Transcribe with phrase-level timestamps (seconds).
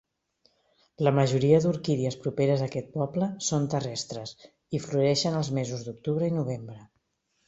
[1.07, 4.33] La majoria d'orquídies properes a aquest poble són terrestres
[4.79, 6.79] i floreixen els mesos d'octubre i novembre.